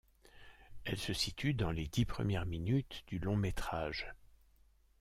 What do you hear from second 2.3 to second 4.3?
minutes du long-métrage.